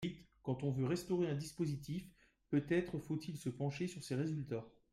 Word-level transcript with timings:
Ensuite, 0.03 0.17
quand 0.41 0.63
on 0.63 0.71
veut 0.71 0.87
restaurer 0.87 1.27
un 1.29 1.35
dispositif, 1.35 2.09
peut-être 2.49 2.97
faut-il 2.97 3.37
se 3.37 3.49
pencher 3.49 3.85
sur 3.85 4.03
ses 4.03 4.15
résultats. 4.15 4.65